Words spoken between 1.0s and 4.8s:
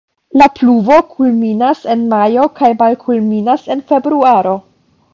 kulminas en majo kaj malkulminas en februaro.